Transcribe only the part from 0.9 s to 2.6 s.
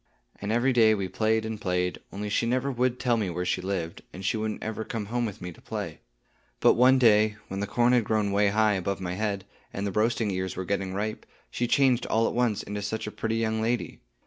we played and played; only she